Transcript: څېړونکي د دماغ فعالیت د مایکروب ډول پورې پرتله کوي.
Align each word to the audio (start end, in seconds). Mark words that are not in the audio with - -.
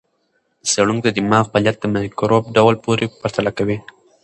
څېړونکي 0.69 1.03
د 1.05 1.09
دماغ 1.17 1.43
فعالیت 1.51 1.77
د 1.79 1.85
مایکروب 1.95 2.43
ډول 2.55 2.75
پورې 2.85 3.05
پرتله 3.21 3.51
کوي. 3.57 3.77